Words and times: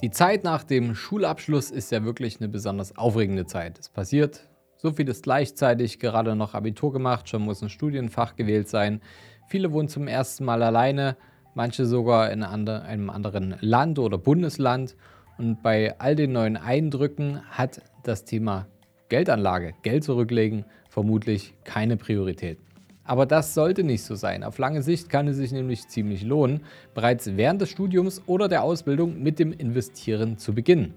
Die 0.00 0.10
Zeit 0.10 0.44
nach 0.44 0.62
dem 0.62 0.94
Schulabschluss 0.94 1.72
ist 1.72 1.90
ja 1.90 2.04
wirklich 2.04 2.38
eine 2.38 2.48
besonders 2.48 2.96
aufregende 2.96 3.46
Zeit. 3.46 3.80
Es 3.80 3.88
passiert 3.88 4.48
so 4.76 4.92
vieles 4.92 5.22
gleichzeitig, 5.22 5.98
gerade 5.98 6.36
noch 6.36 6.54
Abitur 6.54 6.92
gemacht, 6.92 7.28
schon 7.28 7.42
muss 7.42 7.62
ein 7.62 7.68
Studienfach 7.68 8.36
gewählt 8.36 8.68
sein. 8.68 9.00
Viele 9.48 9.72
wohnen 9.72 9.88
zum 9.88 10.06
ersten 10.06 10.44
Mal 10.44 10.62
alleine, 10.62 11.16
manche 11.54 11.84
sogar 11.84 12.30
in 12.30 12.44
einem 12.44 13.10
anderen 13.10 13.56
Land 13.58 13.98
oder 13.98 14.18
Bundesland. 14.18 14.94
Und 15.36 15.64
bei 15.64 15.98
all 15.98 16.14
den 16.14 16.30
neuen 16.30 16.56
Eindrücken 16.56 17.42
hat 17.50 17.82
das 18.04 18.24
Thema 18.24 18.68
Geldanlage, 19.08 19.74
Geld 19.82 20.04
zurücklegen, 20.04 20.64
vermutlich 20.88 21.54
keine 21.64 21.96
Priorität. 21.96 22.60
Aber 23.08 23.24
das 23.24 23.54
sollte 23.54 23.84
nicht 23.84 24.02
so 24.02 24.16
sein. 24.16 24.44
Auf 24.44 24.58
lange 24.58 24.82
Sicht 24.82 25.08
kann 25.08 25.28
es 25.28 25.38
sich 25.38 25.50
nämlich 25.50 25.88
ziemlich 25.88 26.24
lohnen, 26.24 26.60
bereits 26.92 27.38
während 27.38 27.62
des 27.62 27.70
Studiums 27.70 28.20
oder 28.26 28.48
der 28.48 28.62
Ausbildung 28.62 29.22
mit 29.22 29.38
dem 29.38 29.50
Investieren 29.50 30.36
zu 30.36 30.54
beginnen. 30.54 30.92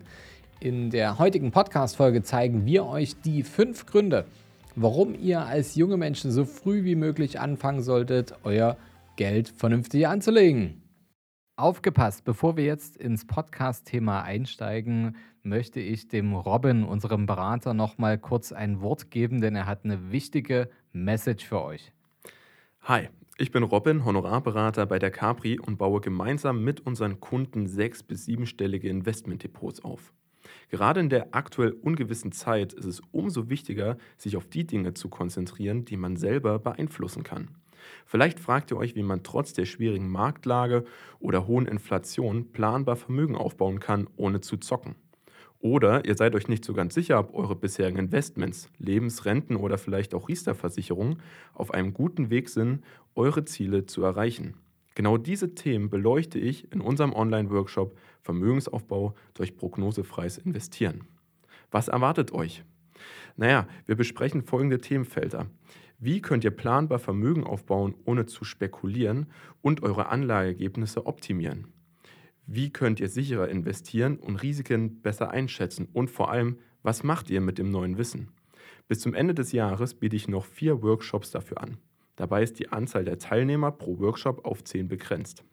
In 0.60 0.90
der 0.90 1.20
heutigen 1.20 1.52
Podcast-Folge 1.52 2.22
zeigen 2.22 2.66
wir 2.66 2.86
euch 2.86 3.22
die 3.22 3.44
fünf 3.44 3.86
Gründe, 3.86 4.26
warum 4.76 5.16
ihr 5.16 5.46
als 5.46 5.76
junge 5.76 5.96
Menschen 5.96 6.32
so 6.32 6.44
früh 6.44 6.84
wie 6.84 6.96
möglich 6.96 7.40
anfangen 7.40 7.82
solltet, 7.82 8.34
euer 8.44 8.76
Geld 9.16 9.48
vernünftig 9.48 10.06
anzulegen. 10.06 10.84
Aufgepasst, 11.56 12.26
bevor 12.26 12.58
wir 12.58 12.66
jetzt 12.66 12.98
ins 12.98 13.26
Podcast-Thema 13.26 14.24
einsteigen, 14.24 15.16
möchte 15.44 15.80
ich 15.80 16.10
dem 16.10 16.34
Robin, 16.34 16.84
unserem 16.84 17.26
Berater, 17.26 17.74
noch 17.74 17.98
mal 17.98 18.18
kurz 18.18 18.52
ein 18.52 18.82
Wort 18.82 19.12
geben, 19.12 19.40
denn 19.40 19.56
er 19.56 19.66
hat 19.66 19.86
eine 19.86 20.12
wichtige 20.12 20.70
Message 20.92 21.46
für 21.46 21.64
euch. 21.64 21.94
Hi, 22.86 23.10
ich 23.38 23.52
bin 23.52 23.62
Robin, 23.62 24.06
Honorarberater 24.06 24.88
bei 24.88 24.98
der 24.98 25.12
Capri 25.12 25.60
und 25.60 25.78
baue 25.78 26.02
gemeinsam 26.02 26.64
mit 26.64 26.80
unseren 26.80 27.20
Kunden 27.20 27.68
sechs- 27.68 28.02
bis 28.02 28.26
siebenstellige 28.26 28.90
Investmentdepots 28.90 29.84
auf. 29.84 30.12
Gerade 30.70 31.00
in 31.00 31.10
der 31.10 31.28
aktuell 31.36 31.74
ungewissen 31.74 32.32
Zeit 32.32 32.74
ist 32.74 32.86
es 32.86 33.04
umso 33.12 33.52
wichtiger, 33.52 34.00
sich 34.18 34.36
auf 34.36 34.48
die 34.48 34.66
Dinge 34.66 34.96
zu 34.96 35.10
konzentrieren, 35.10 35.86
die 35.86 35.96
man 35.96 36.18
selber 36.18 36.58
beeinflussen 36.58 37.22
kann. 37.22 37.50
Vielleicht 38.08 38.40
fragt 38.40 38.72
ihr 38.72 38.78
euch, 38.78 38.96
wie 38.96 39.04
man 39.04 39.22
trotz 39.22 39.54
der 39.54 39.66
schwierigen 39.66 40.10
Marktlage 40.10 40.84
oder 41.20 41.46
hohen 41.46 41.68
Inflation 41.68 42.52
planbar 42.52 42.96
Vermögen 42.96 43.36
aufbauen 43.36 43.80
kann, 43.80 44.10
ohne 44.16 44.42
zu 44.42 44.58
zocken. 44.58 44.96
Oder 45.62 46.06
ihr 46.06 46.16
seid 46.16 46.34
euch 46.34 46.48
nicht 46.48 46.66
so 46.66 46.74
ganz 46.74 46.96
sicher, 46.96 47.20
ob 47.20 47.36
eure 47.36 47.56
bisherigen 47.56 48.00
Investments, 48.00 48.68
Lebensrenten 48.80 49.56
oder 49.56 49.78
vielleicht 49.78 50.16
auch 50.16 50.28
Riester-Versicherungen 50.28 51.22
auf 51.54 51.72
einem 51.72 51.94
guten 51.94 52.32
Weg 52.32 52.50
sind, 52.50 52.84
eure 53.14 53.46
Ziele 53.46 53.86
zu 53.86 54.04
erreichen. 54.04 54.56
Genau 54.96 55.18
diese 55.18 55.54
Themen 55.54 55.90
beleuchte 55.90 56.40
ich 56.40 56.72
in 56.74 56.82
unserem 56.82 57.14
Online-Workshop 57.14 57.96
Vermögensaufbau 58.24 59.14
durch 59.36 59.56
prognosefreies 59.56 60.40
Investieren. 60.40 61.06
Was 61.70 61.88
erwartet 61.88 62.34
euch? 62.34 62.64
Naja, 63.38 63.68
wir 63.86 63.96
besprechen 63.96 64.42
folgende 64.42 64.80
Themenfelder. 64.80 65.46
Wie 66.00 66.22
könnt 66.22 66.44
ihr 66.44 66.52
planbar 66.52 66.98
Vermögen 66.98 67.44
aufbauen, 67.44 67.94
ohne 68.06 68.26
zu 68.26 68.44
spekulieren 68.44 69.28
und 69.62 69.84
eure 69.84 70.10
Anlageergebnisse 70.10 71.06
optimieren? 71.06 71.68
Wie 72.54 72.70
könnt 72.70 73.00
ihr 73.00 73.08
sicherer 73.08 73.48
investieren 73.48 74.18
und 74.18 74.36
Risiken 74.44 75.02
besser 75.02 75.32
einschätzen? 75.32 75.88
Und 75.94 76.12
vor 76.12 76.30
allem, 76.30 76.58
was 76.84 77.02
macht 77.02 77.30
ihr 77.30 77.40
mit 77.40 77.58
dem 77.58 77.70
neuen 77.70 77.98
Wissen? 77.98 78.28
Bis 78.90 79.00
zum 79.00 79.14
Ende 79.14 79.34
des 79.34 79.54
Jahres 79.54 79.94
biete 79.94 80.18
ich 80.18 80.28
noch 80.28 80.44
vier 80.44 80.82
Workshops 80.82 81.32
dafür 81.32 81.62
an. 81.62 81.78
Dabei 82.18 82.44
ist 82.44 82.60
die 82.60 82.68
Anzahl 82.68 83.06
der 83.06 83.20
Teilnehmer 83.20 83.72
pro 83.72 84.00
Workshop 84.00 84.44
auf 84.44 84.66
zehn 84.66 84.90
begrenzt. 84.90 85.46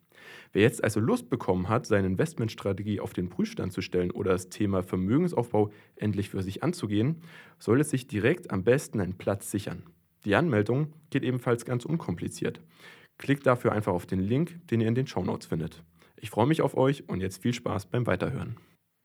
Wer 0.52 0.62
jetzt 0.62 0.82
also 0.82 0.98
Lust 0.98 1.30
bekommen 1.30 1.68
hat, 1.68 1.86
seine 1.86 2.08
Investmentstrategie 2.08 2.98
auf 2.98 3.12
den 3.12 3.28
Prüfstand 3.28 3.72
zu 3.72 3.80
stellen 3.80 4.10
oder 4.10 4.32
das 4.32 4.48
Thema 4.48 4.82
Vermögensaufbau 4.82 5.70
endlich 5.94 6.30
für 6.30 6.42
sich 6.42 6.64
anzugehen, 6.64 7.22
soll 7.60 7.80
es 7.80 7.90
sich 7.90 8.08
direkt 8.08 8.50
am 8.50 8.64
besten 8.64 9.00
einen 9.00 9.16
Platz 9.16 9.52
sichern. 9.52 9.84
Die 10.24 10.34
Anmeldung 10.34 10.92
geht 11.10 11.22
ebenfalls 11.22 11.64
ganz 11.64 11.84
unkompliziert. 11.84 12.60
Klickt 13.18 13.46
dafür 13.46 13.70
einfach 13.70 13.92
auf 13.92 14.06
den 14.06 14.18
Link, 14.18 14.66
den 14.66 14.80
ihr 14.80 14.88
in 14.88 14.96
den 14.96 15.06
Show 15.06 15.22
Notes 15.22 15.46
findet. 15.46 15.84
Ich 16.20 16.30
freue 16.30 16.46
mich 16.46 16.62
auf 16.62 16.76
euch 16.76 17.08
und 17.08 17.20
jetzt 17.20 17.42
viel 17.42 17.52
Spaß 17.52 17.86
beim 17.86 18.06
Weiterhören. 18.06 18.56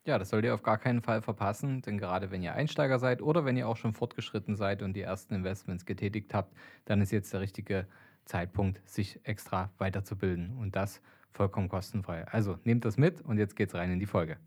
Ja, 0.05 0.17
das 0.17 0.29
solltet 0.29 0.49
ihr 0.49 0.53
auf 0.53 0.63
gar 0.63 0.77
keinen 0.77 1.01
Fall 1.01 1.21
verpassen, 1.21 1.81
denn 1.81 1.97
gerade 1.97 2.31
wenn 2.31 2.41
ihr 2.41 2.53
Einsteiger 2.53 2.99
seid 2.99 3.21
oder 3.21 3.45
wenn 3.45 3.55
ihr 3.55 3.67
auch 3.67 3.77
schon 3.77 3.93
fortgeschritten 3.93 4.55
seid 4.55 4.81
und 4.81 4.93
die 4.95 5.01
ersten 5.01 5.33
Investments 5.33 5.85
getätigt 5.85 6.33
habt, 6.33 6.53
dann 6.85 7.01
ist 7.01 7.11
jetzt 7.11 7.31
der 7.31 7.39
richtige 7.39 7.87
Zeitpunkt, 8.25 8.81
sich 8.89 9.19
extra 9.23 9.71
weiterzubilden 9.77 10.57
und 10.57 10.75
das 10.75 11.01
vollkommen 11.31 11.69
kostenfrei. 11.69 12.27
Also 12.27 12.57
nehmt 12.63 12.83
das 12.83 12.97
mit 12.97 13.21
und 13.21 13.37
jetzt 13.37 13.55
geht's 13.55 13.75
rein 13.75 13.91
in 13.91 13.99
die 13.99 14.05
Folge. 14.05 14.37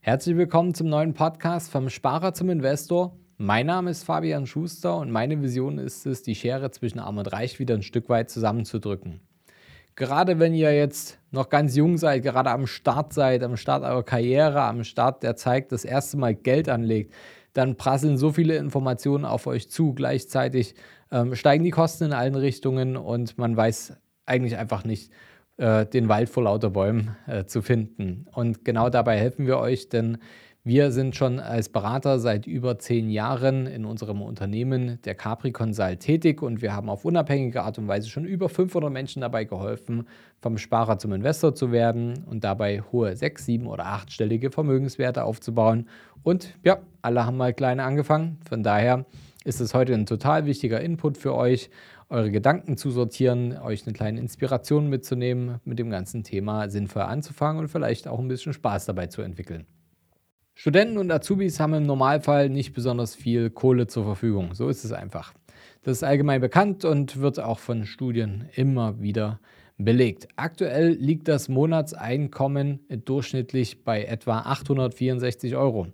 Herzlich 0.00 0.36
willkommen 0.36 0.74
zum 0.74 0.88
neuen 0.88 1.14
Podcast 1.14 1.70
vom 1.70 1.88
Sparer 1.88 2.34
zum 2.34 2.50
Investor. 2.50 3.16
Mein 3.38 3.66
Name 3.66 3.90
ist 3.90 4.04
Fabian 4.04 4.46
Schuster 4.46 4.98
und 4.98 5.10
meine 5.10 5.40
Vision 5.40 5.78
ist 5.78 6.04
es, 6.04 6.22
die 6.22 6.34
Schere 6.34 6.70
zwischen 6.70 6.98
Arm 6.98 7.18
und 7.18 7.32
Reich 7.32 7.58
wieder 7.58 7.74
ein 7.74 7.82
Stück 7.82 8.08
weit 8.08 8.30
zusammenzudrücken 8.30 9.20
gerade 9.96 10.38
wenn 10.38 10.54
ihr 10.54 10.74
jetzt 10.74 11.18
noch 11.30 11.48
ganz 11.48 11.74
jung 11.74 11.96
seid, 11.96 12.22
gerade 12.22 12.50
am 12.50 12.66
Start 12.66 13.12
seid, 13.12 13.42
am 13.42 13.56
Start 13.56 13.82
eurer 13.82 14.04
Karriere, 14.04 14.62
am 14.62 14.84
Start 14.84 15.22
der 15.22 15.36
zeigt, 15.36 15.72
das 15.72 15.84
erste 15.84 16.18
Mal 16.18 16.34
Geld 16.34 16.68
anlegt, 16.68 17.14
dann 17.54 17.76
prasseln 17.76 18.18
so 18.18 18.30
viele 18.30 18.56
Informationen 18.56 19.24
auf 19.24 19.46
euch 19.46 19.70
zu. 19.70 19.94
Gleichzeitig 19.94 20.74
ähm, 21.10 21.34
steigen 21.34 21.64
die 21.64 21.70
Kosten 21.70 22.04
in 22.04 22.12
allen 22.12 22.34
Richtungen 22.34 22.96
und 22.96 23.38
man 23.38 23.56
weiß 23.56 23.94
eigentlich 24.26 24.58
einfach 24.58 24.84
nicht, 24.84 25.10
äh, 25.56 25.86
den 25.86 26.08
Wald 26.08 26.28
vor 26.28 26.42
lauter 26.42 26.70
Bäumen 26.70 27.16
äh, 27.26 27.46
zu 27.46 27.62
finden. 27.62 28.26
Und 28.32 28.64
genau 28.64 28.90
dabei 28.90 29.18
helfen 29.18 29.46
wir 29.46 29.58
euch, 29.58 29.88
denn 29.88 30.18
wir 30.66 30.90
sind 30.90 31.14
schon 31.14 31.38
als 31.38 31.68
Berater 31.68 32.18
seit 32.18 32.48
über 32.48 32.76
zehn 32.76 33.08
Jahren 33.08 33.68
in 33.68 33.84
unserem 33.84 34.20
Unternehmen 34.20 34.98
der 35.04 35.14
Capri 35.14 35.52
Consult 35.52 36.00
tätig 36.00 36.42
und 36.42 36.60
wir 36.60 36.74
haben 36.74 36.90
auf 36.90 37.04
unabhängige 37.04 37.62
Art 37.62 37.78
und 37.78 37.86
Weise 37.86 38.08
schon 38.08 38.24
über 38.24 38.48
500 38.48 38.92
Menschen 38.92 39.20
dabei 39.20 39.44
geholfen, 39.44 40.08
vom 40.40 40.58
Sparer 40.58 40.98
zum 40.98 41.12
Investor 41.12 41.54
zu 41.54 41.70
werden 41.70 42.24
und 42.26 42.42
dabei 42.42 42.82
hohe 42.90 43.14
sechs, 43.14 43.44
sieben 43.44 43.68
oder 43.68 43.86
achtstellige 43.86 44.50
Vermögenswerte 44.50 45.22
aufzubauen. 45.22 45.86
Und 46.24 46.52
ja, 46.64 46.78
alle 47.00 47.24
haben 47.24 47.36
mal 47.36 47.54
kleine 47.54 47.84
angefangen. 47.84 48.38
Von 48.48 48.64
daher 48.64 49.06
ist 49.44 49.60
es 49.60 49.72
heute 49.72 49.94
ein 49.94 50.04
total 50.04 50.46
wichtiger 50.46 50.80
Input 50.80 51.16
für 51.16 51.36
euch, 51.36 51.70
eure 52.08 52.32
Gedanken 52.32 52.76
zu 52.76 52.90
sortieren, 52.90 53.56
euch 53.56 53.86
eine 53.86 53.92
kleine 53.92 54.18
Inspiration 54.18 54.88
mitzunehmen, 54.88 55.60
mit 55.64 55.78
dem 55.78 55.90
ganzen 55.90 56.24
Thema 56.24 56.68
sinnvoll 56.68 57.02
anzufangen 57.02 57.62
und 57.62 57.68
vielleicht 57.68 58.08
auch 58.08 58.18
ein 58.18 58.26
bisschen 58.26 58.52
Spaß 58.52 58.86
dabei 58.86 59.06
zu 59.06 59.22
entwickeln. 59.22 59.64
Studenten 60.58 60.96
und 60.96 61.12
Azubis 61.12 61.60
haben 61.60 61.74
im 61.74 61.82
Normalfall 61.82 62.48
nicht 62.48 62.72
besonders 62.72 63.14
viel 63.14 63.50
Kohle 63.50 63.88
zur 63.88 64.04
Verfügung. 64.04 64.54
So 64.54 64.70
ist 64.70 64.84
es 64.84 64.92
einfach. 64.92 65.34
Das 65.82 65.98
ist 65.98 66.02
allgemein 66.02 66.40
bekannt 66.40 66.86
und 66.86 67.20
wird 67.20 67.38
auch 67.38 67.58
von 67.58 67.84
Studien 67.84 68.48
immer 68.54 68.98
wieder 68.98 69.38
belegt. 69.76 70.28
Aktuell 70.36 70.92
liegt 70.92 71.28
das 71.28 71.50
Monatseinkommen 71.50 72.80
durchschnittlich 72.88 73.84
bei 73.84 74.04
etwa 74.04 74.38
864 74.38 75.56
Euro. 75.56 75.88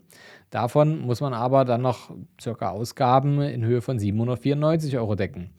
Davon 0.50 1.00
muss 1.00 1.20
man 1.20 1.34
aber 1.34 1.64
dann 1.64 1.82
noch 1.82 2.14
circa 2.40 2.70
Ausgaben 2.70 3.42
in 3.42 3.64
Höhe 3.64 3.82
von 3.82 3.98
794 3.98 4.96
Euro 4.96 5.16
decken. 5.16 5.50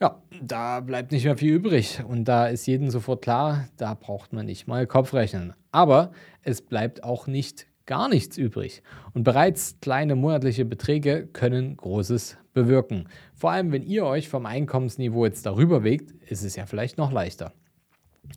Ja, 0.00 0.22
da 0.40 0.78
bleibt 0.78 1.10
nicht 1.10 1.24
mehr 1.24 1.36
viel 1.36 1.52
übrig 1.52 2.00
und 2.06 2.26
da 2.26 2.46
ist 2.46 2.64
jedem 2.66 2.90
sofort 2.90 3.22
klar, 3.22 3.66
da 3.76 3.94
braucht 3.94 4.32
man 4.32 4.46
nicht 4.46 4.68
mal 4.68 4.86
Kopfrechnen. 4.86 5.54
Aber 5.72 6.12
es 6.42 6.62
bleibt 6.62 7.02
auch 7.02 7.26
nicht 7.26 7.66
gar 7.86 8.08
nichts 8.08 8.36
übrig. 8.36 8.82
Und 9.14 9.24
bereits 9.24 9.78
kleine 9.80 10.16
monatliche 10.16 10.64
Beträge 10.64 11.26
können 11.32 11.76
Großes 11.76 12.36
bewirken. 12.52 13.08
Vor 13.34 13.52
allem, 13.52 13.72
wenn 13.72 13.82
ihr 13.82 14.04
euch 14.04 14.28
vom 14.28 14.46
Einkommensniveau 14.46 15.24
jetzt 15.24 15.46
darüber 15.46 15.84
wegt, 15.84 16.12
ist 16.30 16.42
es 16.42 16.56
ja 16.56 16.66
vielleicht 16.66 16.98
noch 16.98 17.12
leichter. 17.12 17.52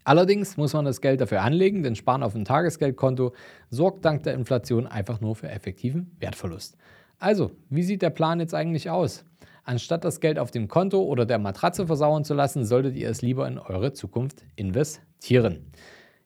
Allerdings 0.04 0.56
muss 0.58 0.74
man 0.74 0.86
das 0.86 1.02
Geld 1.02 1.20
dafür 1.20 1.42
anlegen, 1.42 1.84
denn 1.84 1.96
Sparen 1.96 2.24
auf 2.24 2.34
dem 2.34 2.46
Tagesgeldkonto 2.46 3.34
sorgt 3.70 4.06
dank 4.06 4.24
der 4.24 4.36
Inflation 4.36 4.88
einfach 4.88 5.20
nur 5.20 5.36
für 5.36 5.50
effektiven 5.50 6.16
Wertverlust. 6.20 6.78
Also, 7.18 7.52
wie 7.70 7.84
sieht 7.84 8.02
der 8.02 8.12
Plan 8.12 8.40
jetzt 8.40 8.54
eigentlich 8.54 8.90
aus? 8.90 9.26
Anstatt 9.64 10.04
das 10.04 10.20
Geld 10.20 10.40
auf 10.40 10.52
dem 10.52 10.68
Konto 10.68 11.02
oder 11.02 11.26
der 11.26 11.38
Matratze 11.38 11.86
versauern 11.86 12.24
zu 12.24 12.34
lassen, 12.34 12.66
solltet 12.66 12.96
ihr 12.96 13.10
es 13.10 13.22
lieber 13.22 13.48
in 13.48 13.60
eure 13.60 13.94
Zukunft 13.94 14.44
investieren. 14.56 15.72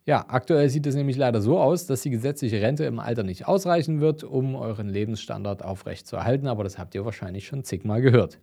Ja, 0.05 0.25
aktuell 0.27 0.67
sieht 0.69 0.85
es 0.85 0.95
nämlich 0.95 1.15
leider 1.15 1.41
so 1.41 1.59
aus, 1.59 1.85
dass 1.85 2.01
die 2.01 2.09
gesetzliche 2.09 2.61
Rente 2.61 2.83
im 2.83 2.99
Alter 2.99 3.23
nicht 3.23 3.47
ausreichen 3.47 4.01
wird, 4.01 4.25
um 4.25 4.53
euren 4.55 4.89
Lebensstandard 4.89 5.63
aufrechtzuerhalten, 5.63 6.47
aber 6.47 6.65
das 6.65 6.77
habt 6.77 6.93
ihr 6.93 7.05
wahrscheinlich 7.05 7.47
schon 7.47 7.63
zigmal 7.63 8.01
gehört. 8.01 8.39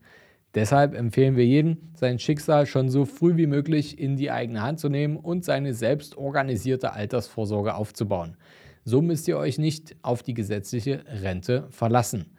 Deshalb 0.54 0.94
empfehlen 0.94 1.36
wir 1.36 1.44
jedem, 1.44 1.76
sein 1.94 2.18
Schicksal 2.18 2.64
schon 2.64 2.88
so 2.88 3.04
früh 3.04 3.36
wie 3.36 3.46
möglich 3.46 3.98
in 3.98 4.16
die 4.16 4.30
eigene 4.30 4.62
Hand 4.62 4.80
zu 4.80 4.88
nehmen 4.88 5.18
und 5.18 5.44
seine 5.44 5.74
selbst 5.74 6.16
organisierte 6.16 6.94
Altersvorsorge 6.94 7.74
aufzubauen. 7.74 8.38
So 8.84 9.02
müsst 9.02 9.28
ihr 9.28 9.36
euch 9.36 9.58
nicht 9.58 9.96
auf 10.00 10.22
die 10.22 10.34
gesetzliche 10.34 11.04
Rente 11.22 11.66
verlassen. 11.68 12.36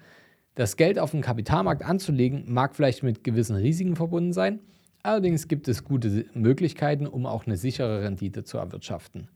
Das 0.56 0.76
Geld 0.76 0.98
auf 0.98 1.12
dem 1.12 1.22
Kapitalmarkt 1.22 1.84
anzulegen 1.84 2.46
mag 2.48 2.76
vielleicht 2.76 3.04
mit 3.04 3.24
gewissen 3.24 3.56
Risiken 3.56 3.96
verbunden 3.96 4.34
sein, 4.34 4.60
Allerdings 5.04 5.48
gibt 5.48 5.68
es 5.68 5.84
gute 5.84 6.26
Möglichkeiten, 6.34 7.08
um 7.08 7.26
auch 7.26 7.46
eine 7.46 7.58
sichere 7.58 8.04
Rendite 8.04 8.44
zu 8.44 8.58
erwirtschaften. 8.58 9.30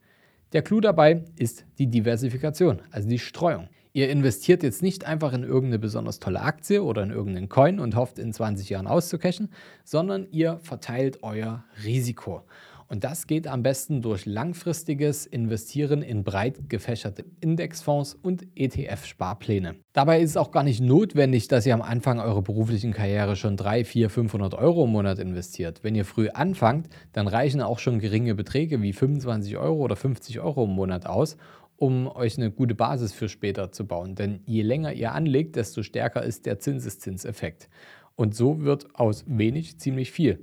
Der 0.52 0.62
Clou 0.62 0.80
dabei 0.80 1.24
ist 1.36 1.64
die 1.78 1.88
Diversifikation, 1.88 2.82
also 2.92 3.08
die 3.08 3.18
Streuung. 3.18 3.68
Ihr 3.92 4.10
investiert 4.10 4.62
jetzt 4.62 4.82
nicht 4.82 5.06
einfach 5.06 5.32
in 5.32 5.42
irgendeine 5.42 5.78
besonders 5.78 6.20
tolle 6.20 6.42
Aktie 6.42 6.84
oder 6.84 7.02
in 7.02 7.10
irgendeinen 7.10 7.48
Coin 7.48 7.80
und 7.80 7.96
hofft 7.96 8.18
in 8.18 8.32
20 8.32 8.68
Jahren 8.68 8.86
auszucashen, 8.86 9.48
sondern 9.84 10.28
ihr 10.30 10.58
verteilt 10.58 11.22
euer 11.22 11.64
Risiko. 11.82 12.42
Und 12.88 13.02
das 13.02 13.26
geht 13.26 13.48
am 13.48 13.62
besten 13.62 14.00
durch 14.00 14.26
langfristiges 14.26 15.26
Investieren 15.26 16.02
in 16.02 16.22
breit 16.22 16.68
gefächerte 16.68 17.24
Indexfonds 17.40 18.14
und 18.14 18.46
ETF-Sparpläne. 18.54 19.74
Dabei 19.92 20.20
ist 20.20 20.30
es 20.30 20.36
auch 20.36 20.52
gar 20.52 20.62
nicht 20.62 20.80
notwendig, 20.80 21.48
dass 21.48 21.66
ihr 21.66 21.74
am 21.74 21.82
Anfang 21.82 22.20
eurer 22.20 22.42
beruflichen 22.42 22.92
Karriere 22.92 23.34
schon 23.34 23.56
3, 23.56 23.84
4, 23.84 24.10
500 24.10 24.54
Euro 24.54 24.84
im 24.84 24.92
Monat 24.92 25.18
investiert. 25.18 25.82
Wenn 25.82 25.96
ihr 25.96 26.04
früh 26.04 26.28
anfangt, 26.28 26.88
dann 27.12 27.26
reichen 27.26 27.60
auch 27.60 27.80
schon 27.80 27.98
geringe 27.98 28.34
Beträge 28.34 28.80
wie 28.82 28.92
25 28.92 29.56
Euro 29.56 29.80
oder 29.80 29.96
50 29.96 30.38
Euro 30.40 30.64
im 30.64 30.70
Monat 30.70 31.06
aus, 31.06 31.36
um 31.76 32.06
euch 32.06 32.38
eine 32.38 32.50
gute 32.50 32.74
Basis 32.74 33.12
für 33.12 33.28
später 33.28 33.72
zu 33.72 33.86
bauen. 33.86 34.14
Denn 34.14 34.40
je 34.46 34.62
länger 34.62 34.92
ihr 34.92 35.12
anlegt, 35.12 35.56
desto 35.56 35.82
stärker 35.82 36.22
ist 36.22 36.46
der 36.46 36.60
Zinseszinseffekt. 36.60 37.68
Und 38.14 38.34
so 38.34 38.62
wird 38.62 38.94
aus 38.94 39.24
wenig 39.26 39.78
ziemlich 39.78 40.10
viel. 40.10 40.38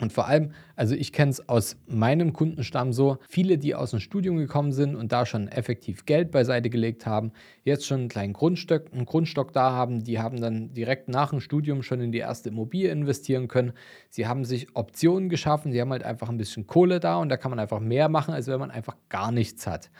Und 0.00 0.12
vor 0.12 0.26
allem, 0.26 0.52
also 0.76 0.94
ich 0.94 1.12
kenne 1.12 1.30
es 1.30 1.46
aus 1.48 1.76
meinem 1.86 2.32
Kundenstamm 2.32 2.92
so, 2.92 3.18
viele, 3.28 3.58
die 3.58 3.74
aus 3.74 3.90
dem 3.90 4.00
Studium 4.00 4.38
gekommen 4.38 4.72
sind 4.72 4.96
und 4.96 5.12
da 5.12 5.26
schon 5.26 5.46
effektiv 5.48 6.06
Geld 6.06 6.30
beiseite 6.30 6.70
gelegt 6.70 7.04
haben, 7.04 7.32
jetzt 7.64 7.86
schon 7.86 8.00
einen 8.00 8.08
kleinen 8.08 8.32
Grundstock, 8.32 8.86
einen 8.92 9.04
Grundstock 9.04 9.52
da 9.52 9.72
haben, 9.72 10.02
die 10.02 10.18
haben 10.18 10.40
dann 10.40 10.72
direkt 10.72 11.08
nach 11.08 11.30
dem 11.30 11.40
Studium 11.40 11.82
schon 11.82 12.00
in 12.00 12.12
die 12.12 12.18
erste 12.18 12.48
Immobilie 12.48 12.90
investieren 12.90 13.46
können. 13.46 13.72
Sie 14.08 14.26
haben 14.26 14.44
sich 14.46 14.74
Optionen 14.74 15.28
geschaffen, 15.28 15.70
sie 15.70 15.80
haben 15.80 15.90
halt 15.90 16.02
einfach 16.02 16.30
ein 16.30 16.38
bisschen 16.38 16.66
Kohle 16.66 16.98
da 16.98 17.18
und 17.18 17.28
da 17.28 17.36
kann 17.36 17.50
man 17.50 17.58
einfach 17.58 17.80
mehr 17.80 18.08
machen, 18.08 18.32
als 18.32 18.46
wenn 18.46 18.58
man 18.58 18.70
einfach 18.70 18.96
gar 19.10 19.30
nichts 19.30 19.66
hat. 19.66 19.90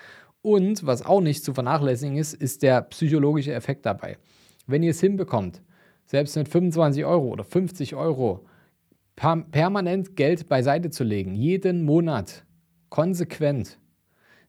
Und 0.40 0.86
was 0.86 1.04
auch 1.04 1.20
nicht 1.20 1.44
zu 1.44 1.52
vernachlässigen 1.52 2.16
ist, 2.16 2.32
ist 2.32 2.62
der 2.62 2.80
psychologische 2.82 3.52
Effekt 3.52 3.84
dabei. 3.84 4.16
Wenn 4.66 4.82
ihr 4.82 4.92
es 4.92 5.00
hinbekommt, 5.00 5.60
selbst 6.06 6.36
mit 6.36 6.48
25 6.48 7.04
Euro 7.04 7.28
oder 7.28 7.44
50 7.44 7.94
Euro, 7.94 8.46
permanent 9.20 10.16
Geld 10.16 10.48
beiseite 10.48 10.90
zu 10.90 11.04
legen, 11.04 11.34
jeden 11.34 11.82
Monat, 11.84 12.44
konsequent, 12.88 13.78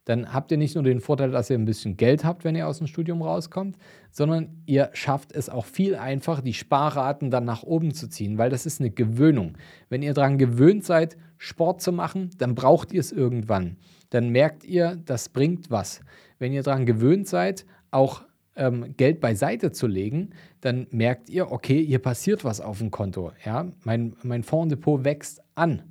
dann 0.06 0.34
habt 0.34 0.52
ihr 0.52 0.58
nicht 0.58 0.74
nur 0.74 0.84
den 0.84 1.00
Vorteil, 1.00 1.30
dass 1.30 1.50
ihr 1.50 1.58
ein 1.58 1.66
bisschen 1.66 1.96
Geld 1.96 2.26
habt, 2.26 2.44
wenn 2.44 2.56
ihr 2.56 2.68
aus 2.68 2.80
dem 2.80 2.88
Studium 2.88 3.22
rauskommt, 3.22 3.78
sondern 4.10 4.64
ihr 4.66 4.90
schafft 4.94 5.32
es 5.32 5.48
auch 5.48 5.66
viel 5.66 5.96
einfacher, 5.96 6.42
die 6.42 6.56
Sparraten 6.56 7.30
dann 7.30 7.46
nach 7.46 7.64
oben 7.64 7.94
zu 7.94 8.10
ziehen, 8.10 8.38
weil 8.38 8.50
das 8.50 8.66
ist 8.66 8.80
eine 8.80 8.90
Gewöhnung. 8.90 9.58
Wenn 9.90 10.02
ihr 10.02 10.14
daran 10.14 10.40
gewöhnt 10.40 10.84
seid, 10.84 11.18
Sport 11.38 11.82
zu 11.82 11.92
machen, 11.92 12.32
dann 12.40 12.56
braucht 12.56 12.92
ihr 12.94 13.00
es 13.00 13.12
irgendwann. 13.12 13.78
Dann 14.10 14.30
merkt 14.30 14.64
ihr, 14.64 14.98
das 15.06 15.30
bringt 15.30 15.70
was. 15.70 16.02
Wenn 16.40 16.52
ihr 16.52 16.64
daran 16.64 16.88
gewöhnt 16.88 17.28
seid, 17.28 17.66
auch 17.92 18.24
ähm, 18.56 18.96
Geld 18.98 19.20
beiseite 19.20 19.72
zu 19.72 19.88
legen, 19.88 20.32
dann 20.62 20.88
merkt 20.92 21.30
ihr, 21.30 21.52
okay, 21.52 21.84
hier 21.86 22.00
passiert 22.00 22.44
was 22.44 22.62
auf 22.62 22.80
dem 22.80 22.92
Konto. 22.92 23.32
Ja? 23.46 23.72
Mein, 23.84 24.16
mein 24.24 24.44
Fondsdepot 24.44 25.04
wächst 25.04 25.42
an. 25.56 25.84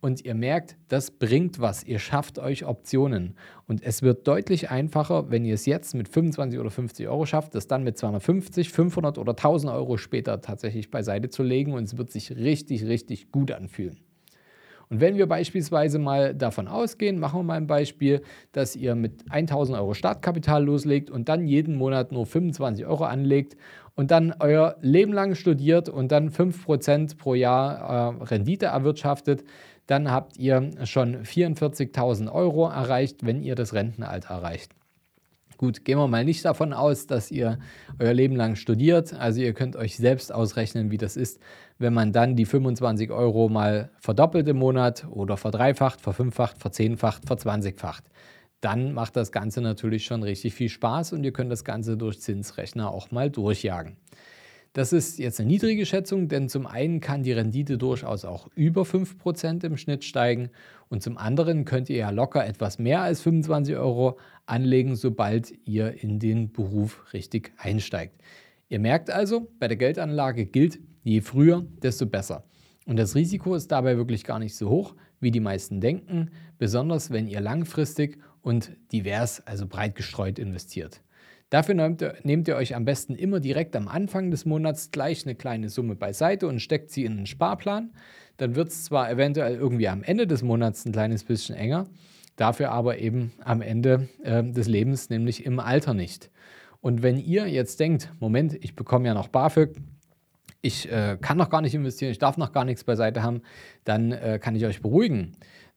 Und 0.00 0.24
ihr 0.24 0.34
merkt, 0.34 0.76
das 0.88 1.12
bringt 1.12 1.60
was. 1.60 1.84
Ihr 1.84 2.00
schafft 2.00 2.40
euch 2.40 2.66
Optionen. 2.66 3.36
Und 3.68 3.84
es 3.84 4.02
wird 4.02 4.26
deutlich 4.26 4.68
einfacher, 4.68 5.30
wenn 5.30 5.44
ihr 5.44 5.54
es 5.54 5.64
jetzt 5.64 5.94
mit 5.94 6.08
25 6.08 6.58
oder 6.58 6.70
50 6.70 7.06
Euro 7.06 7.24
schafft, 7.24 7.54
das 7.54 7.68
dann 7.68 7.84
mit 7.84 7.96
250, 7.96 8.70
500 8.70 9.16
oder 9.16 9.30
1000 9.30 9.72
Euro 9.72 9.96
später 9.96 10.40
tatsächlich 10.40 10.90
beiseite 10.90 11.30
zu 11.30 11.44
legen. 11.44 11.72
Und 11.72 11.84
es 11.84 11.98
wird 11.98 12.10
sich 12.10 12.34
richtig, 12.34 12.84
richtig 12.84 13.30
gut 13.30 13.52
anfühlen. 13.52 14.00
Und 14.92 15.00
wenn 15.00 15.16
wir 15.16 15.26
beispielsweise 15.26 15.98
mal 15.98 16.34
davon 16.34 16.68
ausgehen, 16.68 17.18
machen 17.18 17.38
wir 17.38 17.44
mal 17.44 17.54
ein 17.54 17.66
Beispiel, 17.66 18.20
dass 18.52 18.76
ihr 18.76 18.94
mit 18.94 19.24
1000 19.30 19.78
Euro 19.78 19.94
Startkapital 19.94 20.62
loslegt 20.62 21.10
und 21.10 21.30
dann 21.30 21.46
jeden 21.46 21.76
Monat 21.76 22.12
nur 22.12 22.26
25 22.26 22.84
Euro 22.84 23.04
anlegt 23.04 23.56
und 23.94 24.10
dann 24.10 24.34
euer 24.38 24.76
Leben 24.82 25.14
lang 25.14 25.34
studiert 25.34 25.88
und 25.88 26.12
dann 26.12 26.28
5% 26.28 27.16
pro 27.16 27.32
Jahr 27.32 28.18
äh, 28.20 28.24
Rendite 28.24 28.66
erwirtschaftet, 28.66 29.44
dann 29.86 30.10
habt 30.10 30.36
ihr 30.36 30.68
schon 30.84 31.22
44.000 31.22 32.30
Euro 32.30 32.68
erreicht, 32.68 33.24
wenn 33.24 33.40
ihr 33.40 33.54
das 33.54 33.72
Rentenalter 33.72 34.34
erreicht. 34.34 34.72
Gut, 35.62 35.84
gehen 35.84 35.96
wir 35.96 36.08
mal 36.08 36.24
nicht 36.24 36.44
davon 36.44 36.72
aus, 36.72 37.06
dass 37.06 37.30
ihr 37.30 37.56
euer 38.00 38.12
Leben 38.12 38.34
lang 38.34 38.56
studiert. 38.56 39.14
Also 39.14 39.40
ihr 39.40 39.54
könnt 39.54 39.76
euch 39.76 39.96
selbst 39.96 40.34
ausrechnen, 40.34 40.90
wie 40.90 40.98
das 40.98 41.16
ist, 41.16 41.38
wenn 41.82 41.92
man 41.92 42.12
dann 42.12 42.36
die 42.36 42.46
25 42.46 43.10
Euro 43.10 43.48
mal 43.48 43.90
verdoppelt 44.00 44.48
im 44.48 44.56
Monat 44.56 45.06
oder 45.10 45.36
verdreifacht, 45.36 46.00
verfünffacht, 46.00 46.58
verzehnfacht, 46.58 47.26
verzwanzigfacht. 47.26 48.04
Dann 48.62 48.94
macht 48.94 49.16
das 49.16 49.32
Ganze 49.32 49.60
natürlich 49.60 50.04
schon 50.04 50.22
richtig 50.22 50.54
viel 50.54 50.68
Spaß 50.68 51.12
und 51.12 51.24
ihr 51.24 51.32
könnt 51.32 51.52
das 51.52 51.64
Ganze 51.64 51.96
durch 51.96 52.20
Zinsrechner 52.20 52.90
auch 52.90 53.10
mal 53.10 53.28
durchjagen. 53.28 53.96
Das 54.72 54.94
ist 54.94 55.18
jetzt 55.18 55.38
eine 55.38 55.48
niedrige 55.48 55.84
Schätzung, 55.84 56.28
denn 56.28 56.48
zum 56.48 56.66
einen 56.66 57.00
kann 57.00 57.22
die 57.22 57.32
Rendite 57.32 57.76
durchaus 57.76 58.24
auch 58.24 58.48
über 58.54 58.82
5% 58.82 59.64
im 59.66 59.76
Schnitt 59.76 60.02
steigen 60.02 60.48
und 60.88 61.02
zum 61.02 61.18
anderen 61.18 61.66
könnt 61.66 61.90
ihr 61.90 61.98
ja 61.98 62.10
locker 62.10 62.46
etwas 62.46 62.78
mehr 62.78 63.02
als 63.02 63.20
25 63.20 63.76
Euro 63.76 64.18
anlegen, 64.46 64.96
sobald 64.96 65.52
ihr 65.66 66.02
in 66.02 66.18
den 66.18 66.52
Beruf 66.52 67.12
richtig 67.12 67.52
einsteigt. 67.58 68.14
Ihr 68.70 68.78
merkt 68.78 69.10
also, 69.10 69.48
bei 69.58 69.68
der 69.68 69.76
Geldanlage 69.76 70.46
gilt, 70.46 70.78
je 71.02 71.20
früher, 71.20 71.64
desto 71.82 72.06
besser. 72.06 72.44
Und 72.86 72.98
das 72.98 73.14
Risiko 73.14 73.54
ist 73.54 73.70
dabei 73.70 73.96
wirklich 73.96 74.24
gar 74.24 74.38
nicht 74.38 74.56
so 74.56 74.68
hoch, 74.68 74.94
wie 75.20 75.30
die 75.30 75.40
meisten 75.40 75.80
denken, 75.80 76.30
besonders 76.58 77.10
wenn 77.10 77.28
ihr 77.28 77.40
langfristig 77.40 78.18
und 78.42 78.72
divers, 78.90 79.46
also 79.46 79.66
breit 79.66 79.94
gestreut 79.94 80.38
investiert. 80.38 81.00
Dafür 81.52 81.74
nehmt 81.74 82.00
ihr, 82.00 82.14
nehmt 82.22 82.48
ihr, 82.48 82.56
euch 82.56 82.74
am 82.74 82.84
besten 82.84 83.14
immer 83.14 83.38
direkt 83.38 83.76
am 83.76 83.86
Anfang 83.86 84.30
des 84.30 84.46
Monats 84.46 84.90
gleich 84.90 85.24
eine 85.24 85.34
kleine 85.34 85.68
Summe 85.68 85.94
beiseite 85.94 86.48
und 86.48 86.60
steckt 86.60 86.90
sie 86.90 87.04
in 87.04 87.12
einen 87.12 87.26
Sparplan. 87.26 87.92
Dann 88.38 88.56
wird 88.56 88.68
es 88.68 88.84
zwar 88.84 89.10
eventuell 89.10 89.56
irgendwie 89.56 89.88
am 89.88 90.02
Ende 90.02 90.26
des 90.26 90.42
Monats 90.42 90.86
ein 90.86 90.92
kleines 90.92 91.24
bisschen 91.24 91.54
enger, 91.54 91.88
dafür 92.36 92.70
aber 92.72 92.98
eben 92.98 93.32
am 93.44 93.60
Ende 93.60 94.08
äh, 94.22 94.42
des 94.42 94.66
Lebens, 94.66 95.10
nämlich 95.10 95.44
im 95.44 95.60
Alter 95.60 95.92
nicht. 95.92 96.30
Und 96.80 97.02
wenn 97.02 97.18
ihr 97.18 97.46
jetzt 97.46 97.78
denkt, 97.78 98.10
Moment, 98.18 98.54
ich 98.64 98.74
bekomme 98.74 99.06
ja 99.06 99.14
noch 99.14 99.28
BAföG, 99.28 99.76
ich 100.62 100.90
äh, 100.90 101.18
kann 101.20 101.36
noch 101.36 101.50
gar 101.50 101.60
nicht 101.60 101.74
investieren, 101.74 102.12
ich 102.12 102.18
darf 102.18 102.38
noch 102.38 102.52
gar 102.52 102.64
nichts 102.64 102.84
beiseite 102.84 103.22
haben, 103.22 103.42
dann 103.84 104.12
äh, 104.12 104.38
kann 104.40 104.54
ich 104.54 104.64
euch 104.64 104.80
beruhigen. 104.80 105.32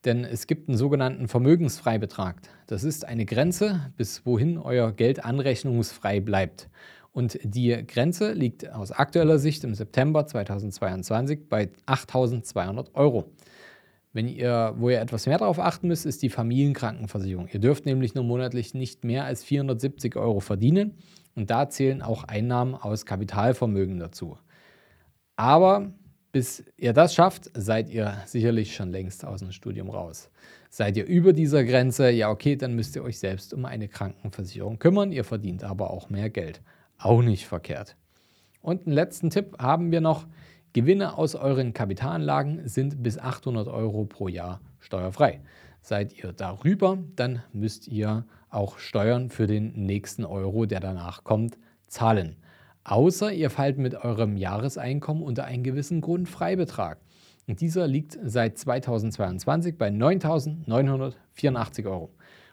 Denn 0.06 0.24
es 0.24 0.46
gibt 0.46 0.70
einen 0.70 0.78
sogenannten 0.78 1.28
Vermögensfreibetrag. 1.28 2.40
Das 2.68 2.84
ist 2.84 3.06
eine 3.06 3.26
Grenze, 3.26 3.92
bis 3.98 4.26
wohin 4.26 4.60
euer 4.60 4.92
Geld 4.92 5.26
anrechnungsfrei 5.26 6.20
bleibt. 6.20 6.70
Und 7.12 7.40
die 7.44 7.86
Grenze 7.88 8.34
liegt 8.34 8.72
aus 8.72 8.92
aktueller 8.92 9.40
Sicht 9.40 9.64
im 9.64 9.74
September 9.74 10.28
2022 10.28 11.50
bei 11.50 11.70
8.200 11.88 12.94
Euro. 12.94 13.32
Wenn 14.14 14.28
ihr, 14.28 14.76
wo 14.78 14.90
ihr 14.90 15.02
etwas 15.02 15.26
mehr 15.26 15.40
darauf 15.40 15.60
achten 15.60 15.88
müsst, 15.88 16.06
ist 16.06 16.22
die 16.22 16.30
Familienkrankenversicherung. 16.30 17.48
Ihr 17.52 17.60
dürft 17.60 17.86
nämlich 17.86 18.16
nur 18.16 18.24
monatlich 18.24 18.74
nicht 18.74 19.04
mehr 19.04 19.26
als 19.26 19.44
470 19.44 20.16
Euro 20.16 20.40
verdienen 20.40 20.94
und 21.36 21.50
da 21.50 21.70
zählen 21.70 22.02
auch 22.02 22.24
Einnahmen 22.26 22.76
aus 22.76 23.06
Kapitalvermögen 23.06 24.00
dazu. 24.00 24.38
Aber 25.36 25.92
bis 26.32 26.66
ihr 26.76 26.92
das 26.92 27.16
schafft, 27.16 27.50
seid 27.54 27.90
ihr 27.90 28.18
sicherlich 28.26 28.76
schon 28.76 28.92
längst 28.92 29.24
aus 29.24 29.40
dem 29.40 29.52
Studium 29.52 29.90
raus. 29.90 30.30
Seid 30.70 30.98
ihr 30.98 31.06
über 31.06 31.32
dieser 31.32 31.64
Grenze, 31.64 32.10
ja 32.10 32.30
okay, 32.30 32.58
dann 32.58 32.76
müsst 32.76 32.96
ihr 32.98 33.04
euch 33.04 33.20
selbst 33.20 33.54
um 33.54 33.64
eine 33.64 33.88
Krankenversicherung 33.88 34.78
kümmern. 34.78 35.14
Ihr 35.14 35.24
verdient 35.24 35.64
aber 35.64 35.92
auch 35.92 36.10
mehr 36.10 36.30
Geld. 36.30 36.62
Auch 36.98 37.22
nicht 37.22 37.46
verkehrt. 37.46 37.96
Und 38.62 38.86
einen 38.86 38.96
letzten 38.96 39.30
Tipp 39.30 39.58
haben 39.60 39.92
wir 39.92 40.02
noch. 40.02 40.28
Gewinne 40.74 41.18
aus 41.18 41.36
euren 41.36 41.72
Kapitalanlagen 41.72 42.68
sind 42.68 43.02
bis 43.02 43.18
800 43.18 43.70
Euro 43.70 44.04
pro 44.04 44.28
Jahr 44.28 44.60
steuerfrei. 44.82 45.40
Seid 45.82 46.22
ihr 46.22 46.34
darüber, 46.34 46.98
dann 47.16 47.44
müsst 47.54 47.88
ihr 47.88 48.26
auch 48.50 48.78
Steuern 48.78 49.30
für 49.30 49.48
den 49.48 49.72
nächsten 49.86 50.26
Euro, 50.26 50.66
der 50.66 50.82
danach 50.82 51.24
kommt, 51.24 51.58
zahlen 51.88 52.36
außer 52.86 53.34
ihr 53.34 53.50
fallt 53.50 53.78
mit 53.78 53.96
eurem 53.96 54.38
Jahreseinkommen 54.38 55.24
unter 55.24 55.44
einen 55.44 55.64
gewissen 55.64 56.02
Grundfreibetrag. 56.02 57.00
Und 57.48 57.62
dieser 57.62 57.88
liegt 57.88 58.18
seit 58.24 58.58
2022 58.58 59.78
bei 59.78 59.90
9.984 59.90 61.86
Euro. 61.86 62.12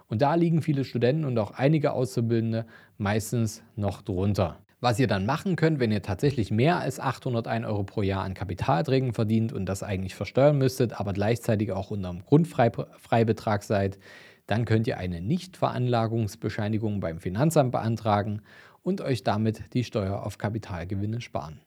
Und 0.09 0.21
da 0.21 0.35
liegen 0.35 0.61
viele 0.61 0.85
Studenten 0.85 1.25
und 1.25 1.39
auch 1.39 1.53
einige 1.53 1.93
Auszubildende 1.93 2.67
meistens 2.99 3.63
noch 3.77 4.03
drunter. 4.03 4.59
Was 4.81 4.99
ihr 4.99 5.07
dann 5.07 5.25
machen 5.25 5.57
könnt, 5.57 5.79
wenn 5.79 5.93
ihr 5.93 6.03
tatsächlich 6.03 6.51
mehr 6.51 6.81
als 6.81 6.99
801 6.99 7.65
Euro 7.65 7.85
pro 7.85 8.03
Jahr 8.03 8.25
an 8.25 8.35
Kapitalerträgen 8.35 9.13
verdient 9.13 9.53
und 9.53 9.65
das 9.67 9.83
eigentlich 9.83 10.15
versteuern 10.15 10.59
müsstet, 10.59 10.99
aber 10.99 11.13
gleichzeitig 11.13 11.71
auch 11.73 11.93
unter 11.93 12.11
dem 12.11 12.25
Grundfreibetrag 12.25 13.63
seid, 13.63 13.99
dann 14.49 14.65
könnt 14.65 14.89
ihr 14.89 14.99
eine 14.99 15.21
Nichtveranlagungsbescheinigung 15.21 16.99
beim 16.99 17.21
Finanzamt 17.21 17.71
beantragen 17.71 18.43
und 18.83 19.01
euch 19.01 19.23
damit 19.23 19.75
die 19.75 19.85
Steuer 19.85 20.25
auf 20.25 20.39
Kapitalgewinne 20.39 21.21
sparen. 21.21 21.61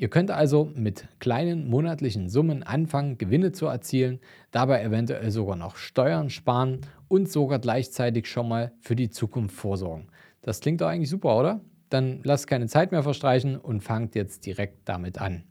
Ihr 0.00 0.08
könnt 0.08 0.30
also 0.30 0.70
mit 0.76 1.08
kleinen 1.18 1.68
monatlichen 1.68 2.28
Summen 2.28 2.62
anfangen, 2.62 3.18
Gewinne 3.18 3.50
zu 3.50 3.66
erzielen, 3.66 4.20
dabei 4.52 4.84
eventuell 4.84 5.32
sogar 5.32 5.56
noch 5.56 5.74
Steuern 5.74 6.30
sparen 6.30 6.82
und 7.08 7.28
sogar 7.28 7.58
gleichzeitig 7.58 8.26
schon 8.26 8.48
mal 8.48 8.70
für 8.80 8.94
die 8.94 9.10
Zukunft 9.10 9.56
vorsorgen. 9.56 10.06
Das 10.42 10.60
klingt 10.60 10.82
doch 10.82 10.86
eigentlich 10.86 11.10
super, 11.10 11.36
oder? 11.36 11.60
Dann 11.90 12.20
lasst 12.22 12.46
keine 12.46 12.68
Zeit 12.68 12.92
mehr 12.92 13.02
verstreichen 13.02 13.56
und 13.56 13.80
fangt 13.80 14.14
jetzt 14.14 14.46
direkt 14.46 14.88
damit 14.88 15.20
an. 15.20 15.42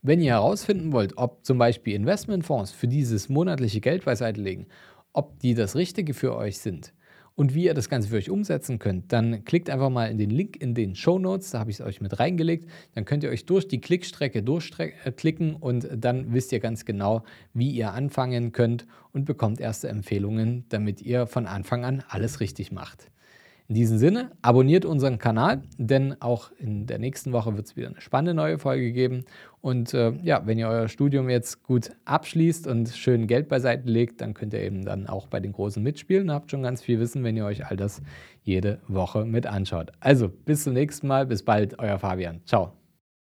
Wenn 0.00 0.22
ihr 0.22 0.32
herausfinden 0.32 0.92
wollt, 0.92 1.18
ob 1.18 1.44
zum 1.44 1.58
Beispiel 1.58 1.94
Investmentfonds 1.94 2.70
für 2.72 2.88
dieses 2.88 3.28
monatliche 3.28 3.82
Geld 3.82 4.06
beiseite 4.06 4.40
legen, 4.40 4.66
ob 5.12 5.38
die 5.40 5.52
das 5.52 5.76
Richtige 5.76 6.14
für 6.14 6.36
euch 6.36 6.58
sind 6.58 6.94
und 7.34 7.54
wie 7.54 7.64
ihr 7.64 7.74
das 7.74 7.88
Ganze 7.88 8.08
für 8.08 8.16
euch 8.16 8.30
umsetzen 8.30 8.78
könnt, 8.78 9.12
dann 9.12 9.44
klickt 9.44 9.70
einfach 9.70 9.90
mal 9.90 10.10
in 10.10 10.18
den 10.18 10.30
Link 10.30 10.56
in 10.56 10.74
den 10.74 10.94
Show 10.94 11.18
Notes, 11.18 11.50
da 11.50 11.60
habe 11.60 11.70
ich 11.70 11.80
es 11.80 11.86
euch 11.86 12.00
mit 12.00 12.18
reingelegt. 12.18 12.68
Dann 12.94 13.04
könnt 13.04 13.24
ihr 13.24 13.30
euch 13.30 13.46
durch 13.46 13.66
die 13.66 13.80
Klickstrecke 13.80 14.42
durchklicken 14.42 15.54
und 15.54 15.88
dann 15.96 16.32
wisst 16.32 16.52
ihr 16.52 16.60
ganz 16.60 16.84
genau, 16.84 17.22
wie 17.54 17.70
ihr 17.70 17.92
anfangen 17.92 18.52
könnt 18.52 18.86
und 19.12 19.24
bekommt 19.24 19.60
erste 19.60 19.88
Empfehlungen, 19.88 20.64
damit 20.68 21.00
ihr 21.02 21.26
von 21.26 21.46
Anfang 21.46 21.84
an 21.84 22.02
alles 22.08 22.40
richtig 22.40 22.72
macht. 22.72 23.10
In 23.70 23.76
diesem 23.76 23.98
Sinne, 23.98 24.32
abonniert 24.42 24.84
unseren 24.84 25.18
Kanal, 25.18 25.62
denn 25.78 26.20
auch 26.20 26.50
in 26.58 26.88
der 26.88 26.98
nächsten 26.98 27.32
Woche 27.32 27.54
wird 27.54 27.66
es 27.66 27.76
wieder 27.76 27.86
eine 27.86 28.00
spannende 28.00 28.34
neue 28.34 28.58
Folge 28.58 28.90
geben. 28.90 29.24
Und 29.60 29.94
äh, 29.94 30.10
ja, 30.24 30.44
wenn 30.44 30.58
ihr 30.58 30.66
euer 30.66 30.88
Studium 30.88 31.30
jetzt 31.30 31.62
gut 31.62 31.92
abschließt 32.04 32.66
und 32.66 32.88
schön 32.88 33.28
Geld 33.28 33.48
beiseite 33.48 33.88
legt, 33.88 34.22
dann 34.22 34.34
könnt 34.34 34.54
ihr 34.54 34.60
eben 34.60 34.84
dann 34.84 35.06
auch 35.06 35.28
bei 35.28 35.38
den 35.38 35.52
Großen 35.52 35.80
mitspielen. 35.80 36.32
Habt 36.32 36.50
schon 36.50 36.64
ganz 36.64 36.82
viel 36.82 36.98
Wissen, 36.98 37.22
wenn 37.22 37.36
ihr 37.36 37.44
euch 37.44 37.64
all 37.64 37.76
das 37.76 38.02
jede 38.42 38.80
Woche 38.88 39.24
mit 39.24 39.46
anschaut. 39.46 39.92
Also 40.00 40.28
bis 40.28 40.64
zum 40.64 40.72
nächsten 40.72 41.06
Mal, 41.06 41.26
bis 41.26 41.44
bald, 41.44 41.78
euer 41.78 42.00
Fabian. 42.00 42.40
Ciao. 42.46 42.79